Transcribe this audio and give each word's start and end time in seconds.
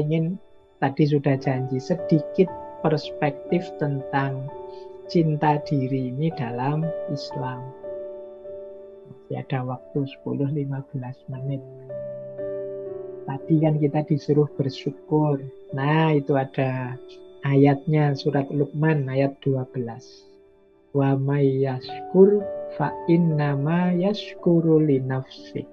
Ingin 0.00 0.40
tadi 0.80 1.04
sudah 1.04 1.36
janji 1.36 1.76
sedikit 1.76 2.48
perspektif 2.80 3.68
tentang 3.76 4.48
cinta 5.12 5.60
diri 5.68 6.08
ini 6.08 6.32
dalam 6.32 6.88
Islam. 7.12 7.60
Masih 9.04 9.44
ada 9.44 9.60
waktu 9.68 10.08
10-15 10.24 10.64
menit. 11.28 11.60
Tadi 13.28 13.54
kan 13.60 13.76
kita 13.76 14.00
disuruh 14.08 14.48
bersyukur. 14.56 15.44
Nah, 15.76 16.16
itu 16.16 16.32
ada 16.40 16.96
ayatnya 17.44 18.16
surat 18.16 18.48
Luqman 18.48 19.04
ayat 19.06 19.36
12. 19.44 19.76
Wa 20.96 21.14
may 21.14 21.60
yashkur 21.62 22.40
fa 22.80 22.90
innama 23.06 23.92
yashkuru 23.92 24.82
li 24.82 24.98
nafsi. 25.04 25.68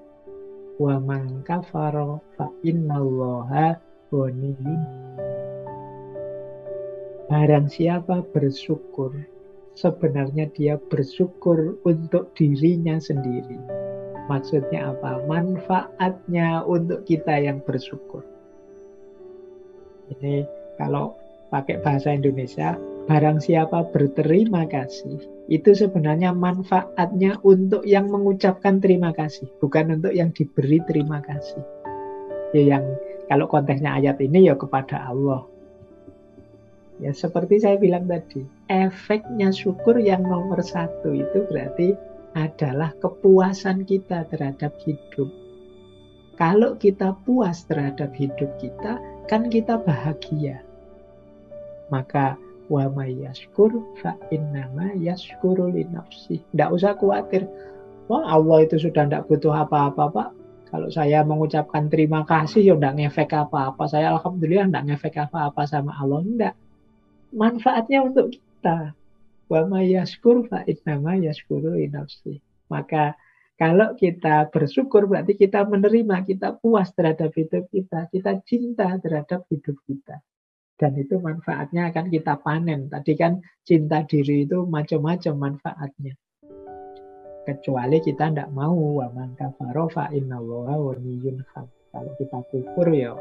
Wa 0.78 1.02
man 1.02 1.42
kafara 1.48 2.22
fa 2.38 2.52
innallaha 2.62 3.87
ghaniyun 4.12 4.82
Barang 7.28 7.68
siapa 7.68 8.24
bersyukur, 8.32 9.12
sebenarnya 9.76 10.48
dia 10.56 10.80
bersyukur 10.80 11.76
untuk 11.84 12.32
dirinya 12.40 12.96
sendiri. 13.04 13.60
Maksudnya 14.32 14.96
apa? 14.96 15.20
Manfaatnya 15.28 16.64
untuk 16.64 17.04
kita 17.04 17.36
yang 17.36 17.60
bersyukur. 17.68 18.24
Ini 20.08 20.48
kalau 20.80 21.20
pakai 21.52 21.84
bahasa 21.84 22.16
Indonesia, 22.16 22.80
barang 23.12 23.44
siapa 23.44 23.92
berterima 23.92 24.64
kasih, 24.64 25.20
itu 25.52 25.76
sebenarnya 25.76 26.32
manfaatnya 26.32 27.44
untuk 27.44 27.84
yang 27.84 28.08
mengucapkan 28.08 28.80
terima 28.80 29.12
kasih, 29.12 29.52
bukan 29.60 30.00
untuk 30.00 30.16
yang 30.16 30.32
diberi 30.32 30.80
terima 30.88 31.20
kasih. 31.20 31.60
Ya 32.56 32.80
yang 32.80 32.88
kalau 33.28 33.46
konteksnya 33.52 33.96
ayat 34.00 34.18
ini 34.24 34.48
ya 34.48 34.56
kepada 34.56 35.04
Allah, 35.08 35.44
Ya 36.98 37.14
seperti 37.14 37.62
saya 37.62 37.78
bilang 37.78 38.10
tadi, 38.10 38.42
efeknya 38.74 39.54
syukur 39.54 40.02
yang 40.02 40.26
nomor 40.26 40.58
satu 40.66 41.14
itu 41.14 41.46
berarti 41.46 41.94
adalah 42.34 42.90
kepuasan 42.98 43.86
kita 43.86 44.26
terhadap 44.34 44.74
hidup. 44.82 45.30
Kalau 46.38 46.74
kita 46.78 47.14
puas 47.22 47.66
terhadap 47.70 48.14
hidup 48.18 48.50
kita, 48.58 48.98
kan 49.30 49.50
kita 49.50 49.78
bahagia. 49.78 50.66
Maka 51.94 52.38
wa 52.66 52.90
yashkur 53.06 53.78
fa 54.02 54.18
innama 54.34 54.94
yashkuru 54.98 55.70
li 55.74 55.86
nafsi. 55.94 56.42
Tidak 56.54 56.70
usah 56.74 56.98
khawatir. 56.98 57.46
Wah 58.10 58.26
Allah 58.26 58.66
itu 58.66 58.82
sudah 58.82 59.06
tidak 59.06 59.26
butuh 59.30 59.54
apa-apa 59.54 60.04
Pak. 60.10 60.30
Kalau 60.68 60.92
saya 60.92 61.24
mengucapkan 61.24 61.88
terima 61.88 62.28
kasih 62.28 62.60
ya 62.60 62.74
tidak 62.76 62.96
ngefek 63.00 63.32
apa-apa. 63.34 63.88
Saya 63.88 64.12
Alhamdulillah 64.16 64.68
tidak 64.68 64.86
ngefek 64.92 65.16
apa-apa 65.28 65.64
sama 65.64 65.96
Allah. 65.96 66.20
Tidak 66.28 66.54
manfaatnya 67.32 68.04
untuk 68.04 68.36
kita. 68.36 68.92
Wa 69.48 69.62
ma 69.64 69.80
yashkur 69.80 70.44
fa 70.52 70.68
innama 70.68 71.16
yashkuru 71.16 71.80
nafsi. 71.88 72.44
Maka 72.68 73.16
kalau 73.56 73.96
kita 73.96 74.52
bersyukur 74.52 75.08
berarti 75.08 75.34
kita 75.34 75.66
menerima, 75.66 76.28
kita 76.28 76.60
puas 76.60 76.92
terhadap 76.94 77.34
hidup 77.34 77.66
kita, 77.72 78.06
kita 78.12 78.44
cinta 78.44 78.92
terhadap 79.00 79.48
hidup 79.50 79.80
kita. 79.88 80.20
Dan 80.78 80.94
itu 80.94 81.18
manfaatnya 81.18 81.90
akan 81.90 82.06
kita 82.14 82.38
panen. 82.38 82.86
Tadi 82.92 83.18
kan 83.18 83.42
cinta 83.66 84.06
diri 84.06 84.46
itu 84.46 84.62
macam-macam 84.62 85.34
manfaatnya. 85.58 86.14
Kecuali 87.48 88.04
kita 88.04 88.28
tidak 88.28 88.52
mau 88.52 89.00
wa 89.00 89.08
man 89.16 89.32
kafaro 89.40 89.88
fa 89.88 90.12
innallaha 90.12 90.76
Kalau 91.96 92.12
kita 92.20 92.44
kufur 92.52 92.92
ya 92.92 93.16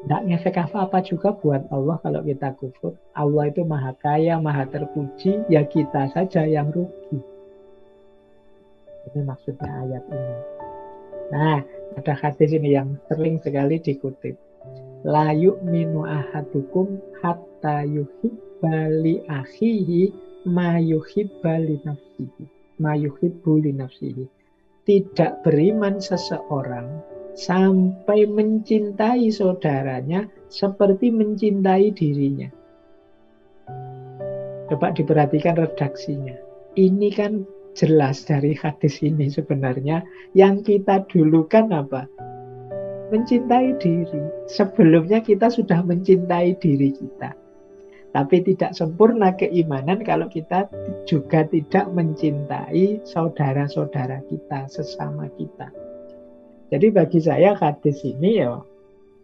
tidak 0.00 0.22
ngefek 0.32 0.56
apa-apa 0.56 1.04
juga 1.04 1.36
buat 1.36 1.68
Allah 1.68 2.00
kalau 2.00 2.24
kita 2.24 2.56
kufur. 2.56 2.96
Allah 3.12 3.52
itu 3.52 3.68
maha 3.68 3.92
kaya, 4.00 4.40
maha 4.40 4.64
terpuji, 4.64 5.44
ya 5.52 5.60
kita 5.68 6.08
saja 6.16 6.48
yang 6.48 6.72
rugi. 6.72 7.20
Ini 9.12 9.20
maksudnya 9.28 9.68
ayat 9.68 10.04
ini. 10.08 10.36
Nah, 11.30 11.60
ada 12.00 12.12
hadis 12.16 12.50
ini 12.56 12.74
yang 12.80 12.96
sering 13.12 13.44
sekali 13.44 13.76
dikutip. 13.76 14.40
La 15.04 15.36
yu'minu 15.36 16.08
ahadukum 16.08 16.96
hatta 17.20 17.84
yuhibba 17.84 18.88
li 19.04 19.20
akhihi 19.28 20.12
ma 20.48 20.80
yuhibba 20.80 21.60
nafsihi. 21.60 22.44
Ma 22.80 22.96
yuhibbu 22.96 23.60
li 23.60 23.76
nafsihi. 23.76 24.24
Tidak 24.88 25.44
beriman 25.44 26.00
seseorang 26.00 26.88
sampai 27.36 28.26
mencintai 28.26 29.28
saudaranya 29.30 30.26
seperti 30.50 31.12
mencintai 31.14 31.92
dirinya. 31.94 32.48
Coba 34.72 34.94
diperhatikan 34.94 35.58
redaksinya. 35.58 36.34
Ini 36.78 37.08
kan 37.12 37.44
jelas 37.74 38.22
dari 38.26 38.54
hadis 38.54 39.02
ini 39.02 39.30
sebenarnya 39.30 40.02
yang 40.34 40.62
kita 40.62 41.06
dulukan 41.10 41.70
apa? 41.74 42.06
Mencintai 43.10 43.74
diri. 43.82 44.22
Sebelumnya 44.46 45.18
kita 45.18 45.50
sudah 45.50 45.82
mencintai 45.82 46.54
diri 46.62 46.94
kita. 46.94 47.39
Tapi 48.10 48.42
tidak 48.42 48.74
sempurna 48.74 49.38
keimanan 49.38 50.02
kalau 50.02 50.26
kita 50.26 50.66
juga 51.06 51.46
tidak 51.46 51.86
mencintai 51.94 53.06
saudara-saudara 53.06 54.26
kita, 54.26 54.66
sesama 54.66 55.30
kita. 55.38 55.70
Jadi 56.74 56.90
bagi 56.90 57.22
saya 57.22 57.54
hadis 57.54 58.02
ini 58.02 58.42
ya 58.42 58.58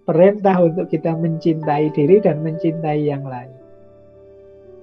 perintah 0.06 0.62
untuk 0.62 0.86
kita 0.86 1.18
mencintai 1.18 1.90
diri 1.90 2.22
dan 2.22 2.46
mencintai 2.46 3.00
yang 3.02 3.26
lain. 3.26 3.54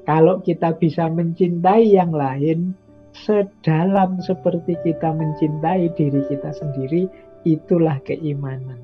Kalau 0.04 0.44
kita 0.44 0.76
bisa 0.76 1.08
mencintai 1.08 1.96
yang 1.96 2.12
lain 2.12 2.76
sedalam 3.16 4.20
seperti 4.20 4.76
kita 4.84 5.16
mencintai 5.16 5.96
diri 5.96 6.28
kita 6.28 6.52
sendiri, 6.52 7.08
itulah 7.48 8.04
keimanan. 8.04 8.84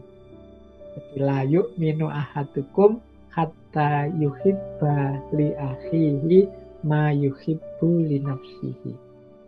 Jadi 0.96 1.20
layuk 1.20 1.76
minu 1.76 2.08
ahadukum 2.08 3.04
hatta 3.34 4.10
yuhibba 4.18 5.22
li 5.36 5.54
akhihi 5.54 6.40
ma 6.86 7.14
yuhibbu 7.14 7.90
li 8.06 8.18
nafsihi. 8.22 8.94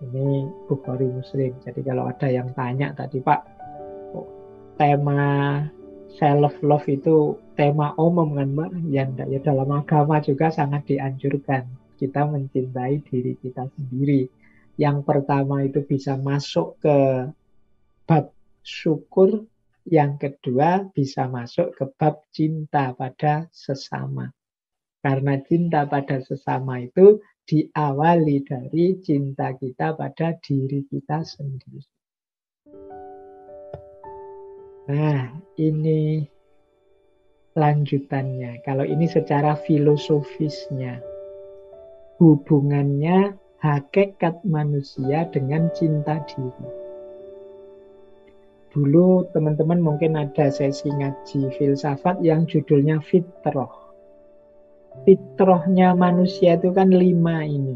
Ini 0.02 0.50
Bukhari 0.66 1.06
Muslim. 1.10 1.54
Jadi 1.62 1.80
kalau 1.86 2.10
ada 2.10 2.26
yang 2.26 2.50
tanya 2.58 2.90
tadi, 2.98 3.22
Pak, 3.22 3.42
tema 4.82 5.22
self 6.18 6.58
love 6.66 6.88
itu 6.90 7.38
tema 7.54 7.94
umum 7.96 8.36
kan 8.36 8.50
mbak 8.52 8.70
ya 8.90 9.06
ya 9.30 9.40
dalam 9.40 9.70
agama 9.72 10.20
juga 10.20 10.52
sangat 10.52 10.90
dianjurkan 10.90 11.70
kita 12.02 12.26
mencintai 12.26 13.06
diri 13.06 13.38
kita 13.38 13.70
sendiri 13.78 14.28
yang 14.76 15.06
pertama 15.06 15.62
itu 15.62 15.86
bisa 15.86 16.18
masuk 16.18 16.82
ke 16.82 17.30
bab 18.10 18.34
syukur 18.66 19.46
yang 19.90 20.20
kedua 20.22 20.90
bisa 20.94 21.26
masuk 21.26 21.74
ke 21.74 21.86
bab 21.98 22.22
cinta 22.30 22.94
pada 22.94 23.50
sesama 23.50 24.30
karena 25.02 25.42
cinta 25.42 25.90
pada 25.90 26.22
sesama 26.22 26.86
itu 26.86 27.18
diawali 27.50 28.46
dari 28.46 29.02
cinta 29.02 29.58
kita 29.58 29.98
pada 29.98 30.38
diri 30.38 30.86
kita 30.86 31.26
sendiri 31.26 31.82
Nah, 34.92 35.32
ini 35.56 36.26
lanjutannya. 37.56 38.60
Kalau 38.68 38.84
ini 38.84 39.08
secara 39.08 39.56
filosofisnya, 39.56 41.00
hubungannya 42.20 43.38
hakikat 43.64 44.44
manusia 44.44 45.30
dengan 45.32 45.72
cinta 45.72 46.20
diri. 46.28 46.91
Dulu 48.72 49.28
teman-teman 49.36 49.84
mungkin 49.84 50.16
ada 50.16 50.48
sesi 50.48 50.88
ngaji 50.88 51.52
filsafat 51.60 52.24
yang 52.24 52.48
judulnya 52.48 53.04
fitroh. 53.04 53.92
Fitrohnya 55.04 55.92
manusia 55.92 56.56
itu 56.56 56.72
kan 56.72 56.88
lima 56.88 57.44
ini. 57.44 57.76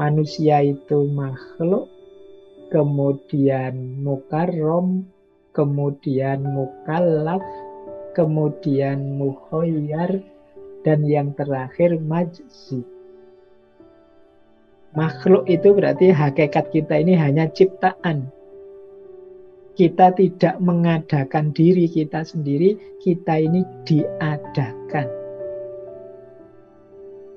Manusia 0.00 0.64
itu 0.64 1.12
makhluk, 1.12 1.84
kemudian 2.72 4.00
mukarrom, 4.00 5.04
kemudian 5.52 6.48
mukallaf, 6.48 7.44
kemudian 8.16 9.20
muhoyar, 9.20 10.16
dan 10.80 11.04
yang 11.04 11.36
terakhir 11.36 12.00
majzi. 12.00 12.80
Makhluk 14.96 15.44
itu 15.44 15.76
berarti 15.76 16.08
hakikat 16.08 16.72
kita 16.72 17.04
ini 17.04 17.12
hanya 17.20 17.52
ciptaan. 17.52 18.32
Kita 19.78 20.10
tidak 20.10 20.58
mengadakan 20.58 21.54
diri 21.54 21.86
kita 21.86 22.26
sendiri, 22.26 22.74
kita 22.98 23.38
ini 23.38 23.62
diadakan. 23.86 25.06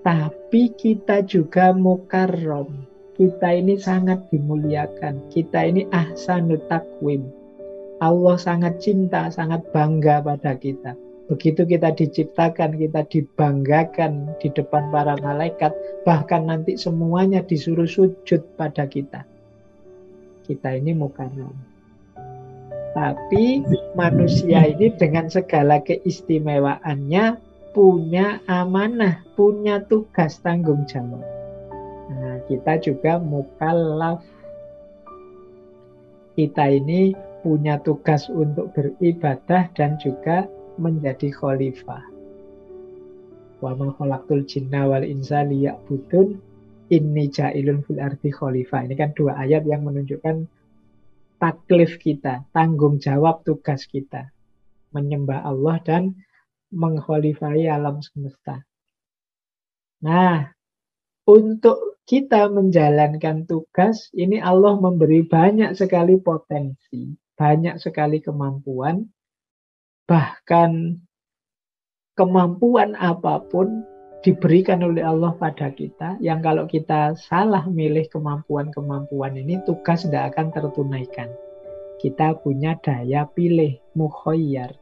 Tapi 0.02 0.74
kita 0.74 1.22
juga 1.30 1.70
mukarrom. 1.70 2.90
Kita 3.14 3.54
ini 3.54 3.78
sangat 3.78 4.26
dimuliakan. 4.34 5.30
Kita 5.30 5.70
ini 5.70 5.86
ahsanut 5.94 6.66
takwim 6.66 7.30
Allah 8.02 8.34
sangat 8.34 8.82
cinta, 8.82 9.30
sangat 9.30 9.62
bangga 9.70 10.26
pada 10.26 10.58
kita. 10.58 10.98
Begitu 11.30 11.70
kita 11.70 11.94
diciptakan, 11.94 12.76
kita 12.76 13.06
dibanggakan 13.08 14.34
di 14.42 14.50
depan 14.50 14.90
para 14.90 15.14
malaikat, 15.22 15.70
bahkan 16.02 16.50
nanti 16.50 16.76
semuanya 16.82 17.46
disuruh 17.46 17.86
sujud 17.86 18.42
pada 18.58 18.90
kita. 18.90 19.22
Kita 20.44 20.74
ini 20.74 20.98
mukarram. 20.98 21.71
Tapi 22.92 23.64
manusia 23.96 24.68
ini 24.68 24.92
dengan 25.00 25.32
segala 25.32 25.80
keistimewaannya 25.80 27.40
punya 27.72 28.44
amanah, 28.52 29.24
punya 29.40 29.80
tugas 29.88 30.44
tanggung 30.44 30.84
jawab. 30.92 31.24
Nah, 32.12 32.44
kita 32.52 32.84
juga 32.84 33.16
mukallaf. 33.16 34.20
Kita 36.36 36.68
ini 36.68 37.16
punya 37.44 37.80
tugas 37.80 38.28
untuk 38.28 38.76
beribadah 38.76 39.72
dan 39.72 39.96
juga 40.04 40.48
menjadi 40.76 41.32
khalifah. 41.32 42.04
Wa 43.64 43.72
ma 43.78 43.94
khalaqtul 43.96 44.44
jinna 44.44 44.90
wal 44.90 45.08
insa 45.08 45.48
liya'budun 45.48 46.40
inni 46.92 47.32
ja'ilun 47.32 47.88
fil 47.88 48.04
ardi 48.04 48.36
khalifah. 48.36 48.84
Ini 48.84 48.96
kan 49.00 49.16
dua 49.16 49.40
ayat 49.40 49.64
yang 49.64 49.88
menunjukkan 49.88 50.44
taklif 51.42 51.98
kita, 51.98 52.46
tanggung 52.54 53.02
jawab 53.02 53.42
tugas 53.42 53.90
kita. 53.90 54.30
Menyembah 54.94 55.42
Allah 55.42 55.82
dan 55.82 56.04
mengkhalifai 56.70 57.66
alam 57.66 58.06
semesta. 58.06 58.62
Nah, 60.06 60.46
untuk 61.26 61.98
kita 62.06 62.54
menjalankan 62.54 63.50
tugas, 63.50 64.14
ini 64.14 64.38
Allah 64.38 64.78
memberi 64.78 65.26
banyak 65.26 65.74
sekali 65.74 66.22
potensi 66.22 67.18
banyak 67.42 67.82
sekali 67.82 68.22
kemampuan, 68.22 69.10
bahkan 70.06 71.02
kemampuan 72.14 72.94
apa 72.94 73.42
pun 73.42 73.82
diberikan 74.22 74.86
oleh 74.86 75.02
Allah 75.02 75.34
pada 75.38 75.74
kita, 75.74 76.18
yang 76.22 76.42
kalau 76.46 76.70
kita 76.70 77.18
salah 77.18 77.66
milih 77.66 78.06
kemampuan-kemampuan 78.10 79.38
ini, 79.38 79.62
tugas 79.66 80.06
tidak 80.06 80.34
akan 80.34 80.54
tertunaikan. 80.54 81.30
Kita 82.02 82.38
punya 82.42 82.78
daya 82.82 83.30
pilih, 83.30 83.78
mukhoyar. 83.98 84.74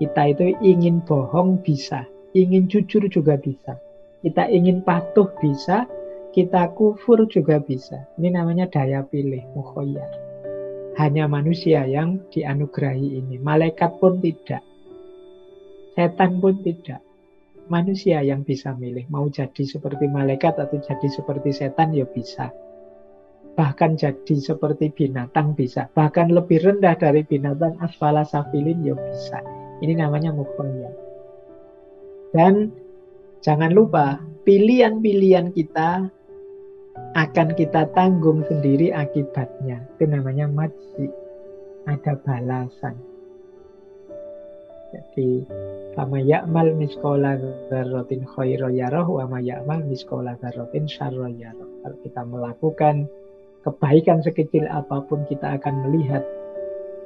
Kita 0.00 0.22
itu 0.28 0.56
ingin 0.60 1.04
bohong 1.04 1.60
bisa, 1.60 2.04
ingin 2.32 2.68
jujur 2.68 3.04
juga 3.08 3.36
bisa. 3.40 3.76
Kita 4.24 4.48
ingin 4.48 4.80
patuh 4.80 5.28
bisa, 5.40 5.84
kita 6.32 6.72
kufur 6.72 7.28
juga 7.28 7.60
bisa. 7.60 8.08
Ini 8.16 8.36
namanya 8.36 8.68
daya 8.68 9.04
pilih, 9.04 9.44
mukhoyar 9.52 10.24
hanya 10.94 11.26
manusia 11.26 11.82
yang 11.86 12.22
dianugerahi 12.30 13.18
ini. 13.18 13.36
Malaikat 13.42 13.98
pun 13.98 14.22
tidak. 14.22 14.62
Setan 15.94 16.38
pun 16.38 16.58
tidak. 16.62 17.02
Manusia 17.72 18.20
yang 18.20 18.44
bisa 18.44 18.76
milih. 18.76 19.08
Mau 19.08 19.24
jadi 19.32 19.64
seperti 19.64 20.04
malaikat 20.04 20.60
atau 20.60 20.76
jadi 20.76 21.08
seperti 21.08 21.48
setan 21.48 21.96
ya 21.96 22.04
bisa. 22.04 22.52
Bahkan 23.54 23.96
jadi 23.96 24.36
seperti 24.36 24.92
binatang 24.92 25.56
bisa. 25.56 25.88
Bahkan 25.96 26.34
lebih 26.34 26.60
rendah 26.60 26.98
dari 26.98 27.24
binatang 27.24 27.80
asfala 27.80 28.26
safilin 28.26 28.84
ya 28.84 28.92
bisa. 28.98 29.40
Ini 29.80 29.96
namanya 29.96 30.36
mukhoyah. 30.36 30.92
Dan 32.34 32.74
jangan 33.40 33.72
lupa 33.72 34.20
pilihan-pilihan 34.44 35.54
kita 35.54 36.10
akan 37.14 37.48
kita 37.54 37.88
tanggung 37.94 38.42
sendiri 38.44 38.90
akibatnya. 38.90 39.86
Itu 39.96 40.04
namanya 40.10 40.50
majzi. 40.50 41.08
Ada 41.86 42.18
balasan. 42.20 43.13
Jadi, 44.94 45.42
sama 45.98 46.22
ya'mal 46.22 46.70
miskola 46.78 47.34
zarrotin 47.66 48.22
khairo 48.22 48.70
yaroh, 48.70 49.18
wa 49.18 49.26
ma 49.26 49.38
ya'mal 49.42 49.82
miskola 49.90 50.38
zarrotin 50.38 50.86
syarro 50.86 51.26
yaroh. 51.26 51.66
Kalau 51.82 51.98
kita 52.06 52.22
melakukan 52.22 53.10
kebaikan 53.66 54.22
sekecil 54.22 54.70
apa 54.70 55.02
pun, 55.10 55.26
kita 55.26 55.58
akan 55.58 55.90
melihat 55.90 56.22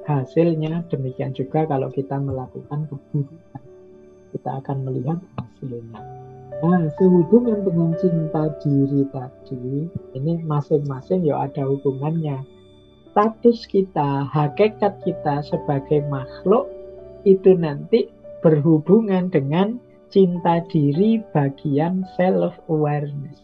hasilnya. 0.05 0.85
Demikian 0.93 1.33
juga 1.33 1.65
kalau 1.65 1.89
kita 1.89 2.21
melakukan 2.21 2.85
keburukan, 2.93 3.63
kita 4.37 4.51
akan 4.61 4.77
melihat 4.85 5.19
hasilnya. 5.41 6.01
Nah, 6.59 6.91
sehubungan 7.01 7.65
dengan 7.65 7.97
cinta 7.97 8.53
diri 8.61 9.09
tadi, 9.15 9.89
ini 10.13 10.45
masing-masing 10.45 11.25
ya 11.25 11.49
ada 11.49 11.65
hubungannya. 11.65 12.45
Status 13.15 13.65
kita, 13.65 14.29
hakikat 14.29 15.01
kita 15.07 15.41
sebagai 15.47 16.05
makhluk 16.13 16.69
itu 17.27 17.55
nanti 17.59 18.07
berhubungan 18.43 19.31
dengan 19.33 19.79
cinta 20.09 20.63
diri 20.71 21.21
bagian 21.35 22.07
self-awareness. 22.17 23.41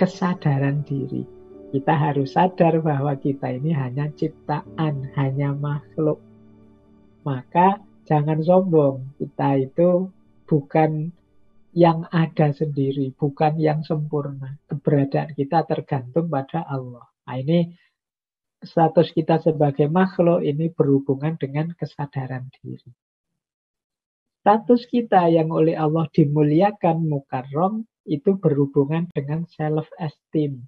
Kesadaran 0.00 0.82
diri. 0.88 1.22
Kita 1.70 1.94
harus 1.94 2.34
sadar 2.34 2.82
bahwa 2.82 3.14
kita 3.14 3.54
ini 3.54 3.70
hanya 3.70 4.10
ciptaan, 4.10 5.06
hanya 5.14 5.54
makhluk. 5.54 6.18
Maka 7.22 7.78
jangan 8.08 8.42
sombong, 8.42 9.14
kita 9.22 9.70
itu 9.70 10.10
bukan 10.50 11.14
yang 11.70 12.10
ada 12.10 12.50
sendiri, 12.50 13.14
bukan 13.14 13.54
yang 13.62 13.86
sempurna. 13.86 14.58
Keberadaan 14.66 15.38
kita 15.38 15.62
tergantung 15.70 16.26
pada 16.26 16.66
Allah. 16.66 17.06
Nah, 17.30 17.36
ini 17.38 17.70
status 18.60 19.16
kita 19.16 19.40
sebagai 19.40 19.88
makhluk 19.88 20.44
ini 20.44 20.68
berhubungan 20.68 21.40
dengan 21.40 21.72
kesadaran 21.72 22.52
diri. 22.60 22.92
Status 24.40 24.88
kita 24.88 25.28
yang 25.28 25.52
oleh 25.52 25.76
Allah 25.76 26.08
dimuliakan 26.12 27.04
mukarrom 27.04 27.84
itu 28.08 28.40
berhubungan 28.40 29.12
dengan 29.12 29.44
self-esteem, 29.44 30.64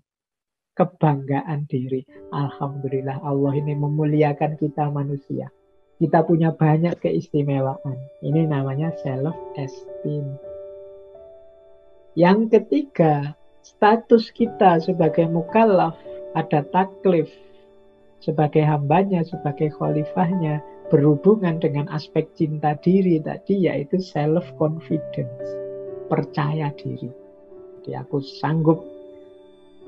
kebanggaan 0.76 1.64
diri. 1.68 2.04
Alhamdulillah 2.32 3.24
Allah 3.24 3.52
ini 3.56 3.72
memuliakan 3.72 4.60
kita 4.60 4.92
manusia. 4.92 5.48
Kita 5.96 6.20
punya 6.26 6.52
banyak 6.52 7.00
keistimewaan. 7.00 7.96
Ini 8.20 8.44
namanya 8.44 8.92
self-esteem. 9.00 10.36
Yang 12.12 12.38
ketiga, 12.52 13.32
status 13.64 14.28
kita 14.36 14.84
sebagai 14.84 15.24
mukallaf 15.32 15.96
ada 16.36 16.60
taklif 16.68 17.32
sebagai 18.22 18.62
hambanya, 18.62 19.26
sebagai 19.26 19.74
khalifahnya 19.74 20.62
berhubungan 20.88 21.58
dengan 21.58 21.90
aspek 21.90 22.30
cinta 22.38 22.78
diri 22.80 23.18
tadi 23.18 23.66
yaitu 23.66 23.98
self 23.98 24.46
confidence, 24.56 25.42
percaya 26.06 26.70
diri. 26.78 27.10
Jadi 27.82 27.98
aku 27.98 28.22
sanggup 28.22 28.78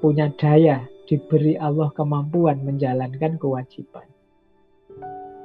punya 0.02 0.28
daya 0.34 0.82
diberi 1.06 1.54
Allah 1.56 1.94
kemampuan 1.94 2.66
menjalankan 2.66 3.38
kewajiban. 3.38 4.04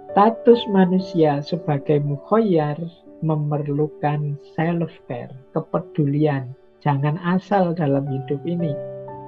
Status 0.10 0.66
manusia 0.74 1.46
sebagai 1.46 2.02
mukhoyar 2.02 2.76
memerlukan 3.22 4.34
self-care, 4.58 5.32
kepedulian, 5.54 6.58
Jangan 6.80 7.20
asal 7.28 7.76
dalam 7.76 8.08
hidup 8.08 8.40
ini. 8.48 8.72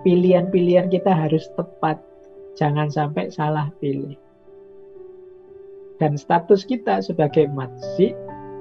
Pilihan-pilihan 0.08 0.88
kita 0.88 1.12
harus 1.12 1.44
tepat. 1.60 2.00
Jangan 2.60 2.92
sampai 2.92 3.32
salah 3.32 3.72
pilih. 3.80 4.18
Dan 6.02 6.18
status 6.18 6.66
kita 6.66 7.00
sebagai 7.06 7.46
matsi 7.54 8.12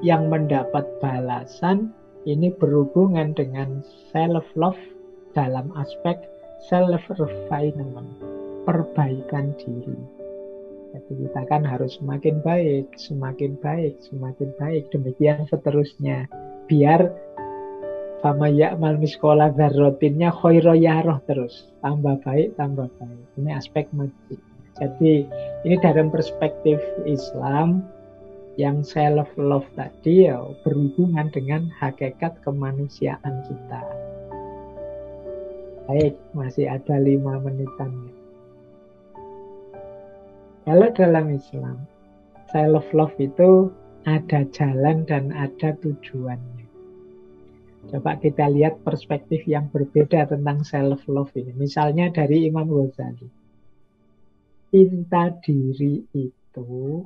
yang 0.05 0.29
mendapat 0.29 0.85
balasan 1.01 1.89
ini 2.29 2.53
berhubungan 2.53 3.33
dengan 3.33 3.81
self-love 4.13 4.79
dalam 5.33 5.73
aspek 5.81 6.21
self-refinement, 6.69 8.09
perbaikan 8.69 9.57
diri. 9.57 9.97
Jadi 10.91 11.13
kita 11.23 11.43
kan 11.47 11.63
harus 11.63 11.97
semakin 12.03 12.43
baik, 12.43 12.93
semakin 12.99 13.55
baik, 13.63 13.97
semakin 14.05 14.51
baik, 14.59 14.91
demikian 14.91 15.47
seterusnya. 15.47 16.27
Biar 16.67 17.09
Fama 18.21 18.53
ya'mal 18.53 19.01
miskola 19.01 19.49
zarrotinnya 19.57 20.29
khoiro 20.29 20.77
yaroh 20.77 21.25
terus. 21.25 21.73
Tambah 21.81 22.21
baik, 22.21 22.53
tambah 22.61 22.93
baik. 23.01 23.25
Ini 23.41 23.57
aspek 23.57 23.89
masjid. 23.97 24.37
Jadi 24.77 25.25
ini 25.65 25.77
dalam 25.81 26.13
perspektif 26.13 26.81
Islam 27.09 27.85
yang 28.61 28.85
self 28.85 29.29
love 29.41 29.65
tadi 29.73 30.29
ya 30.29 30.37
berhubungan 30.65 31.33
dengan 31.33 31.73
hakikat 31.81 32.37
kemanusiaan 32.45 33.45
kita. 33.49 33.83
Baik, 35.89 36.15
masih 36.37 36.69
ada 36.69 37.01
lima 37.01 37.41
menitan. 37.41 38.13
Kalau 40.69 40.89
dalam 40.93 41.35
Islam, 41.35 41.89
self 42.53 42.85
love 42.93 43.17
itu 43.17 43.73
ada 44.05 44.45
jalan 44.53 45.09
dan 45.09 45.33
ada 45.33 45.75
tujuannya. 45.81 46.70
Coba 47.89 48.21
kita 48.21 48.45
lihat 48.53 48.85
perspektif 48.85 49.49
yang 49.49 49.73
berbeda 49.73 50.29
tentang 50.29 50.61
self-love 50.61 51.33
ini. 51.41 51.57
Misalnya 51.57 52.13
dari 52.13 52.45
Imam 52.45 52.69
Ghazali. 52.69 53.29
Cinta 54.71 55.33
diri 55.43 56.05
itu 56.13 57.03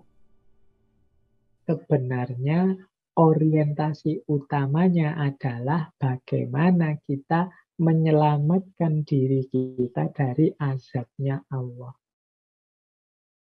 sebenarnya 1.65 2.77
orientasi 3.15 4.27
utamanya 4.27 5.17
adalah 5.17 5.89
bagaimana 5.97 6.99
kita 7.07 7.49
menyelamatkan 7.81 9.07
diri 9.07 9.49
kita 9.49 10.11
dari 10.13 10.53
azabnya 10.53 11.41
Allah. 11.51 11.95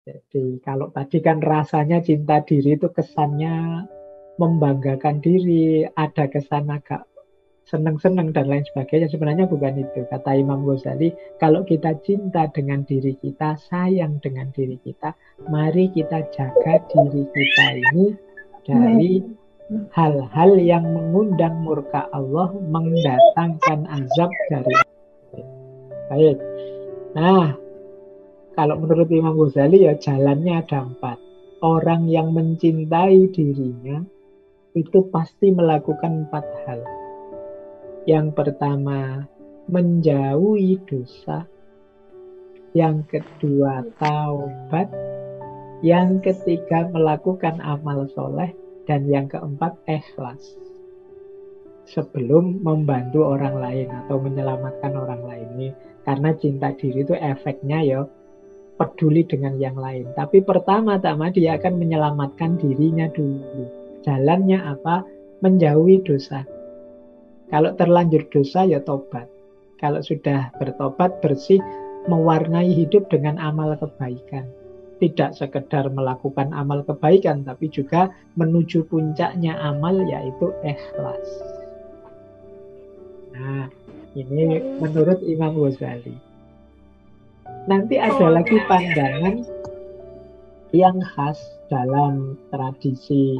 Jadi 0.03 0.59
kalau 0.59 0.91
tadi 0.91 1.23
kan 1.23 1.39
rasanya 1.39 2.03
cinta 2.03 2.43
diri 2.43 2.75
itu 2.75 2.91
kesannya 2.91 3.87
membanggakan 4.35 5.23
diri, 5.23 5.87
ada 5.87 6.27
kesan 6.27 6.73
agak 6.73 7.07
senang-senang 7.67 8.35
dan 8.35 8.51
lain 8.51 8.65
sebagainya. 8.67 9.07
Sebenarnya 9.07 9.47
bukan 9.47 9.79
itu. 9.79 10.03
Kata 10.07 10.35
Imam 10.35 10.63
Ghazali, 10.67 11.15
kalau 11.39 11.63
kita 11.63 11.95
cinta 12.03 12.47
dengan 12.51 12.83
diri 12.83 13.15
kita, 13.17 13.55
sayang 13.57 14.19
dengan 14.19 14.51
diri 14.51 14.77
kita, 14.83 15.15
mari 15.47 15.89
kita 15.91 16.27
jaga 16.31 16.73
diri 16.91 17.23
kita 17.31 17.65
ini 17.79 18.05
dari 18.63 19.11
hal-hal 19.95 20.51
yang 20.59 20.85
mengundang 20.85 21.63
murka 21.63 22.07
Allah, 22.11 22.51
mendatangkan 22.51 23.87
azab 23.87 24.31
dari 24.51 24.75
Baik. 26.11 26.37
Nah, 27.15 27.55
kalau 28.53 28.75
menurut 28.77 29.09
Imam 29.09 29.33
Ghazali 29.33 29.87
ya 29.87 29.97
jalannya 29.97 30.61
ada 30.61 30.85
empat. 30.85 31.17
Orang 31.63 32.11
yang 32.11 32.35
mencintai 32.35 33.31
dirinya 33.31 34.03
itu 34.75 34.99
pasti 35.09 35.47
melakukan 35.49 36.27
empat 36.27 36.45
hal. 36.67 36.83
Yang 38.03 38.35
pertama, 38.35 39.23
menjauhi 39.71 40.75
dosa. 40.83 41.47
Yang 42.75 42.97
kedua, 43.15 43.87
taubat. 43.95 44.91
Yang 45.79 46.31
ketiga, 46.31 46.91
melakukan 46.91 47.63
amal 47.63 48.03
soleh. 48.11 48.51
Dan 48.83 49.07
yang 49.07 49.31
keempat, 49.31 49.79
ikhlas. 49.87 50.59
Sebelum 51.87 52.59
membantu 52.59 53.23
orang 53.23 53.55
lain 53.55 53.87
atau 54.03 54.19
menyelamatkan 54.19 54.91
orang 54.99 55.23
lain. 55.23 55.71
Karena 56.03 56.35
cinta 56.35 56.75
diri 56.75 57.07
itu 57.07 57.15
efeknya 57.15 57.79
ya 57.87 58.03
peduli 58.75 59.23
dengan 59.23 59.55
yang 59.55 59.79
lain. 59.79 60.11
Tapi 60.11 60.43
pertama-tama 60.43 61.31
dia 61.31 61.55
akan 61.55 61.79
menyelamatkan 61.79 62.59
dirinya 62.59 63.07
dulu. 63.07 63.69
Jalannya 64.03 64.59
apa? 64.59 65.07
Menjauhi 65.39 66.03
dosa. 66.03 66.43
Kalau 67.53 67.77
terlanjur 67.77 68.25
dosa 68.33 68.65
ya 68.65 68.81
tobat. 68.81 69.29
Kalau 69.77 70.01
sudah 70.01 70.49
bertobat 70.57 71.21
bersih, 71.21 71.61
mewarnai 72.09 72.73
hidup 72.73 73.13
dengan 73.13 73.37
amal 73.37 73.77
kebaikan. 73.77 74.49
Tidak 74.97 75.37
sekedar 75.37 75.85
melakukan 75.93 76.49
amal 76.49 76.81
kebaikan, 76.81 77.45
tapi 77.45 77.69
juga 77.69 78.09
menuju 78.41 78.89
puncaknya 78.89 79.53
amal 79.61 80.01
yaitu 80.01 80.49
ikhlas. 80.65 81.29
Nah, 83.37 83.69
ini 84.17 84.57
menurut 84.81 85.21
Imam 85.21 85.53
Ghazali. 85.53 86.17
Nanti 87.69 88.01
ada 88.01 88.33
lagi 88.33 88.57
pandangan 88.65 89.45
yang 90.73 90.97
khas 91.05 91.37
dalam 91.69 92.33
tradisi 92.49 93.37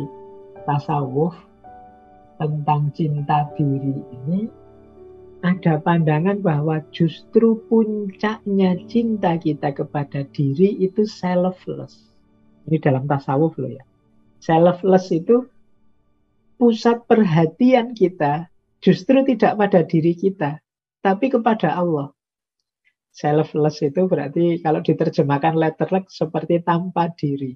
tasawuf 0.70 1.34
tentang 2.38 2.90
cinta 2.96 3.50
diri 3.58 3.98
ini 4.24 4.50
ada 5.44 5.76
pandangan 5.76 6.40
bahwa 6.40 6.80
justru 6.96 7.60
puncaknya 7.68 8.80
cinta 8.88 9.36
kita 9.36 9.76
kepada 9.76 10.24
diri 10.32 10.80
itu 10.80 11.04
selfless. 11.04 12.16
Ini 12.64 12.80
dalam 12.80 13.04
tasawuf 13.12 13.60
loh 13.60 13.76
ya. 13.76 13.84
Selfless 14.40 15.12
itu 15.12 15.44
pusat 16.56 17.04
perhatian 17.04 17.92
kita 17.92 18.48
justru 18.80 19.28
tidak 19.28 19.60
pada 19.60 19.84
diri 19.84 20.16
kita, 20.16 20.64
tapi 21.04 21.28
kepada 21.28 21.76
Allah. 21.76 22.16
Selfless 23.12 23.84
itu 23.84 24.08
berarti 24.08 24.64
kalau 24.64 24.80
diterjemahkan 24.80 25.60
letterlek 25.60 26.08
seperti 26.08 26.64
tanpa 26.64 27.12
diri. 27.20 27.52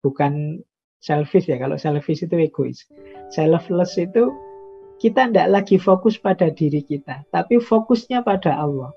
Bukan 0.00 0.64
selfish 0.98 1.46
ya, 1.46 1.58
kalau 1.58 1.78
selfish 1.78 2.26
itu 2.26 2.34
egois. 2.38 2.86
Selfless 3.30 3.98
itu 3.98 4.30
kita 4.98 5.30
tidak 5.30 5.48
lagi 5.48 5.76
fokus 5.78 6.18
pada 6.18 6.50
diri 6.50 6.82
kita, 6.82 7.22
tapi 7.30 7.62
fokusnya 7.62 8.26
pada 8.26 8.58
Allah. 8.58 8.90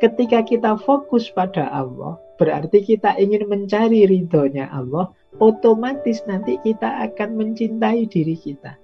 Ketika 0.00 0.40
kita 0.46 0.80
fokus 0.80 1.28
pada 1.28 1.68
Allah, 1.68 2.16
berarti 2.40 2.80
kita 2.80 3.20
ingin 3.20 3.50
mencari 3.50 4.08
ridhonya 4.08 4.70
Allah, 4.72 5.12
otomatis 5.42 6.24
nanti 6.24 6.56
kita 6.64 7.04
akan 7.10 7.36
mencintai 7.36 8.08
diri 8.08 8.32
kita. 8.32 8.80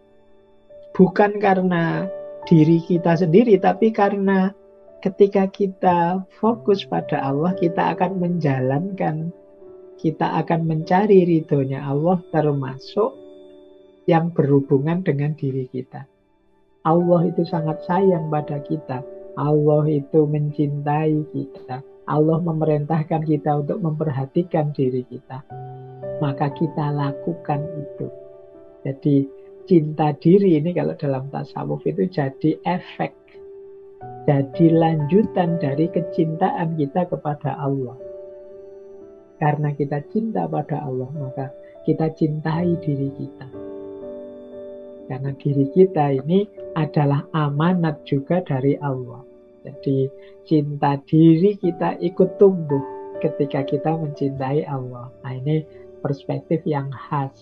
Bukan 0.93 1.41
karena 1.41 2.05
diri 2.45 2.83
kita 2.85 3.17
sendiri, 3.17 3.57
tapi 3.57 3.95
karena 3.95 4.53
ketika 5.01 5.49
kita 5.49 6.21
fokus 6.37 6.85
pada 6.85 7.23
Allah, 7.23 7.57
kita 7.57 7.97
akan 7.97 8.21
menjalankan, 8.21 9.33
kita 9.97 10.39
akan 10.45 10.69
mencari 10.69 11.25
ridhonya 11.25 11.85
Allah 11.85 12.21
termasuk 12.31 13.17
yang 14.07 14.31
berhubungan 14.31 15.03
dengan 15.03 15.35
diri 15.35 15.67
kita. 15.67 16.07
Allah 16.87 17.27
itu 17.27 17.43
sangat 17.43 17.83
sayang 17.85 18.31
pada 18.31 18.63
kita. 18.63 19.03
Allah 19.35 19.85
itu 19.91 20.25
mencintai 20.25 21.17
kita. 21.35 21.83
Allah 22.07 22.39
memerintahkan 22.39 23.27
kita 23.27 23.67
untuk 23.67 23.83
memperhatikan 23.83 24.71
diri 24.71 25.03
kita. 25.11 25.43
Maka 26.23 26.55
kita 26.55 26.95
lakukan 26.95 27.67
itu. 27.75 28.07
Jadi 28.87 29.27
cinta 29.67 30.15
diri 30.15 30.63
ini 30.63 30.71
kalau 30.71 30.95
dalam 30.95 31.27
tasawuf 31.35 31.83
itu 31.83 32.07
jadi 32.07 32.55
efek 32.63 33.27
jadi 34.27 34.67
lanjutan 34.75 35.63
dari 35.63 35.87
kecintaan 35.87 36.75
kita 36.75 37.07
kepada 37.07 37.55
Allah. 37.63 37.95
Karena 39.37 39.69
kita 39.77 40.01
cinta 40.09 40.49
pada 40.49 40.81
Allah, 40.81 41.11
maka 41.13 41.53
kita 41.85 42.09
cintai 42.17 42.77
diri 42.81 43.13
kita. 43.13 43.49
Karena 45.07 45.31
diri 45.39 45.71
kita 45.71 46.19
ini 46.19 46.49
adalah 46.75 47.29
amanat 47.31 48.03
juga 48.09 48.43
dari 48.43 48.75
Allah. 48.81 49.23
Jadi 49.63 50.11
cinta 50.47 50.99
diri 51.07 51.55
kita 51.59 52.01
ikut 52.03 52.39
tumbuh 52.41 52.83
ketika 53.23 53.63
kita 53.63 53.95
mencintai 53.95 54.67
Allah. 54.67 55.13
Nah 55.23 55.33
ini 55.35 55.63
perspektif 56.03 56.63
yang 56.67 56.91
khas 56.91 57.35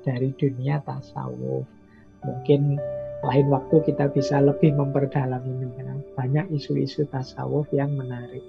dari 0.00 0.32
dunia 0.36 0.80
tasawuf. 0.86 1.68
Mungkin 2.24 2.80
lain 3.20 3.46
waktu 3.52 3.84
kita 3.84 4.08
bisa 4.16 4.40
lebih 4.40 4.72
memperdalam 4.72 5.44
ini 5.44 5.68
karena 5.76 5.96
banyak 6.16 6.46
isu-isu 6.56 7.04
tasawuf 7.12 7.68
yang 7.68 7.92
menarik 7.92 8.44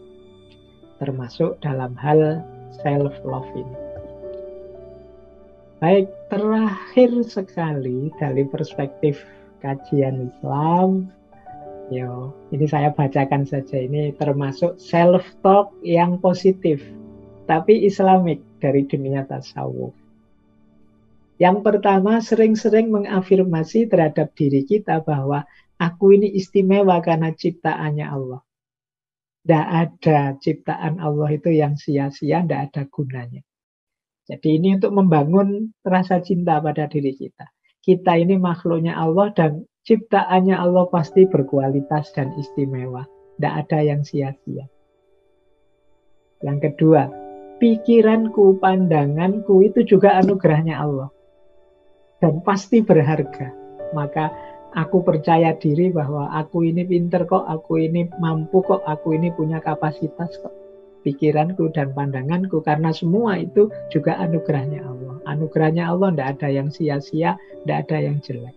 termasuk 1.01 1.58
dalam 1.65 1.98
hal 1.98 2.46
self 2.80 3.12
love 3.28 3.48
ini. 3.54 3.78
Baik, 5.82 6.08
terakhir 6.30 7.12
sekali 7.25 8.13
dari 8.22 8.46
perspektif 8.46 9.25
kajian 9.66 10.30
Islam, 10.30 11.10
yo, 11.90 12.32
ini 12.54 12.66
saya 12.70 12.94
bacakan 12.94 13.44
saja 13.44 13.82
ini 13.82 14.13
termasuk 14.16 14.78
self 14.78 15.25
talk 15.42 15.74
yang 15.82 16.22
positif 16.22 16.80
tapi 17.51 17.84
islamik 17.84 18.40
dari 18.63 18.88
dunia 18.88 19.28
tasawuf. 19.28 19.92
Yang 21.42 21.58
pertama, 21.66 22.22
sering-sering 22.22 22.94
mengafirmasi 22.94 23.90
terhadap 23.90 24.32
diri 24.38 24.62
kita 24.63 25.01
bahwa 25.01 25.44
aku 25.82 26.16
ini 26.16 26.32
istimewa 26.38 27.01
karena 27.01 27.34
ciptaannya 27.34 28.06
Allah. 28.06 28.46
Tidak 29.41 29.67
ada 29.67 30.38
ciptaan 30.38 31.01
Allah 31.01 31.29
itu 31.33 31.50
yang 31.50 31.74
sia-sia, 31.74 32.45
tidak 32.45 32.62
ada 32.69 32.81
gunanya. 32.89 33.41
Jadi 34.29 34.62
ini 34.62 34.77
untuk 34.77 34.93
membangun 34.93 35.74
rasa 35.81 36.21
cinta 36.21 36.62
pada 36.62 36.86
diri 36.86 37.17
kita. 37.17 37.50
Kita 37.81 38.13
ini 38.21 38.38
makhluknya 38.38 38.93
Allah 38.93 39.33
dan 39.33 39.65
ciptaannya 39.89 40.53
Allah 40.53 40.86
pasti 40.93 41.25
berkualitas 41.25 42.13
dan 42.13 42.29
istimewa. 42.38 43.10
Tidak 43.36 43.53
ada 43.65 43.79
yang 43.81 44.05
sia-sia. 44.05 44.69
Yang 46.45 46.57
kedua, 46.69 47.10
pikiranku, 47.57 48.62
pandanganku 48.62 49.65
itu 49.65 49.81
juga 49.86 50.21
anugerahnya 50.21 50.77
Allah 50.77 51.10
dan 52.21 52.45
pasti 52.45 52.86
berharga. 52.86 53.53
Maka 53.98 54.29
aku 54.75 55.04
percaya 55.04 55.56
diri 55.56 55.92
bahwa 55.92 56.32
aku 56.32 56.63
ini 56.63 56.88
pinter 56.88 57.28
kok, 57.28 57.44
aku 57.48 57.84
ini 57.84 58.08
mampu 58.20 58.63
kok, 58.63 58.84
aku 58.88 59.16
ini 59.16 59.32
punya 59.36 59.60
kapasitas 59.60 60.32
kok. 60.40 60.54
Pikiranku 61.01 61.74
dan 61.74 61.98
pandanganku 61.98 62.62
karena 62.62 62.94
semua 62.94 63.42
itu 63.42 63.74
juga 63.90 64.22
anugerahnya 64.22 64.86
Allah. 64.86 65.16
Anugerahnya 65.25 65.90
Allah 65.90 66.13
tidak 66.13 66.28
ada 66.38 66.50
yang 66.54 66.70
sia-sia, 66.70 67.42
tidak 67.66 67.90
ada 67.90 67.98
yang 68.06 68.18
jelek. 68.22 68.56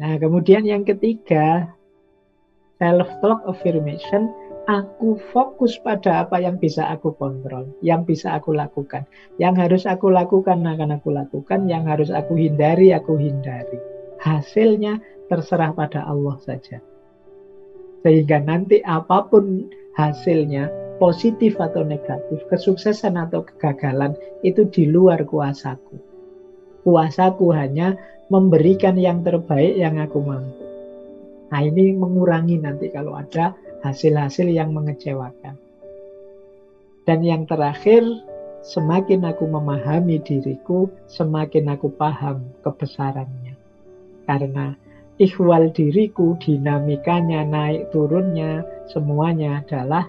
Nah, 0.00 0.16
kemudian 0.16 0.64
yang 0.64 0.88
ketiga, 0.88 1.68
self-talk 2.80 3.44
affirmation 3.44 4.32
aku 4.64 5.20
fokus 5.28 5.76
pada 5.84 6.24
apa 6.24 6.40
yang 6.40 6.56
bisa 6.56 6.88
aku 6.88 7.12
kontrol, 7.20 7.68
yang 7.84 8.08
bisa 8.08 8.32
aku 8.32 8.56
lakukan. 8.56 9.04
Yang 9.36 9.54
harus 9.60 9.82
aku 9.84 10.08
lakukan 10.08 10.64
akan 10.64 10.96
aku 10.96 11.12
lakukan, 11.12 11.68
yang 11.68 11.84
harus 11.84 12.08
aku 12.08 12.32
hindari 12.40 12.96
aku 12.96 13.20
hindari. 13.20 13.89
Hasilnya 14.20 15.00
terserah 15.32 15.72
pada 15.72 16.04
Allah 16.04 16.36
saja. 16.44 16.78
Sehingga 18.04 18.40
nanti 18.40 18.80
apa 18.84 19.24
pun 19.28 19.68
hasilnya, 19.96 20.68
positif 21.00 21.56
atau 21.56 21.84
negatif, 21.84 22.44
kesuksesan 22.48 23.16
atau 23.16 23.44
kegagalan, 23.44 24.16
itu 24.44 24.68
di 24.68 24.88
luar 24.88 25.24
kuasaku. 25.24 25.96
Kuasaku 26.84 27.52
hanya 27.52 27.96
memberikan 28.32 28.96
yang 28.96 29.20
terbaik 29.20 29.76
yang 29.76 30.00
aku 30.00 30.20
mampu. 30.20 30.64
Nah 31.50 31.60
ini 31.66 31.92
mengurangi 31.92 32.62
nanti 32.62 32.88
kalau 32.94 33.18
ada 33.18 33.58
hasil-hasil 33.82 34.46
yang 34.48 34.70
mengecewakan. 34.70 35.58
Dan 37.08 37.26
yang 37.26 37.42
terakhir, 37.48 38.06
semakin 38.62 39.26
aku 39.26 39.50
memahami 39.50 40.22
diriku, 40.22 40.86
semakin 41.10 41.74
aku 41.74 41.90
paham 41.90 42.46
kebesarannya. 42.62 43.49
Karena 44.30 44.70
ikhwal 45.18 45.74
diriku, 45.74 46.38
dinamikanya, 46.38 47.42
naik 47.42 47.90
turunnya, 47.90 48.62
semuanya 48.94 49.58
adalah 49.58 50.06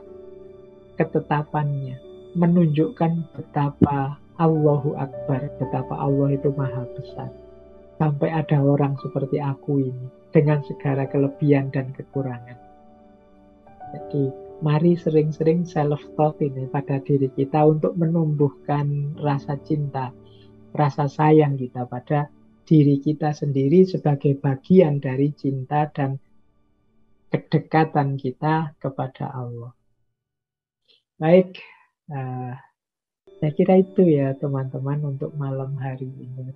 ketetapannya. 1.02 1.98
Menunjukkan 2.38 3.34
betapa 3.34 4.22
Allahu 4.38 4.94
Akbar, 4.94 5.50
betapa 5.58 5.98
Allah 5.98 6.38
itu 6.38 6.54
maha 6.54 6.86
besar. 6.94 7.34
Sampai 7.98 8.30
ada 8.30 8.62
orang 8.62 8.94
seperti 9.02 9.42
aku 9.42 9.90
ini, 9.90 10.06
dengan 10.30 10.62
segala 10.70 11.10
kelebihan 11.10 11.74
dan 11.74 11.90
kekurangan. 11.90 12.62
Jadi 13.98 14.30
mari 14.62 14.94
sering-sering 15.02 15.66
self-talk 15.66 16.38
ini 16.46 16.70
pada 16.70 17.02
diri 17.02 17.26
kita 17.34 17.66
untuk 17.66 17.98
menumbuhkan 17.98 19.18
rasa 19.18 19.58
cinta, 19.66 20.14
rasa 20.78 21.10
sayang 21.10 21.58
kita 21.58 21.90
pada 21.90 22.30
diri 22.72 23.04
kita 23.04 23.36
sendiri 23.36 23.84
sebagai 23.84 24.40
bagian 24.40 25.04
dari 25.04 25.36
cinta 25.36 25.92
dan 25.92 26.16
kedekatan 27.28 28.16
kita 28.16 28.80
kepada 28.80 29.28
Allah. 29.28 29.76
Baik, 31.20 31.60
uh, 32.08 32.56
saya 33.44 33.52
kira 33.52 33.76
itu 33.84 34.08
ya 34.08 34.32
teman-teman 34.40 35.04
untuk 35.04 35.36
malam 35.36 35.76
hari 35.76 36.08
ini. 36.08 36.56